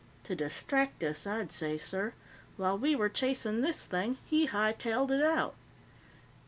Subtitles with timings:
[0.23, 2.13] "To distract us, I'd say, sir.
[2.57, 5.53] While we were chasing this thing, he hightailed it out."